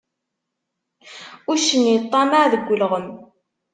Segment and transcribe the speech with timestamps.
[1.51, 3.07] Uccen iṭṭammaɛ deg ulɣem.